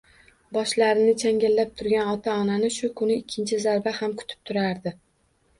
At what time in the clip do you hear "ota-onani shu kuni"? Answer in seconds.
2.13-3.19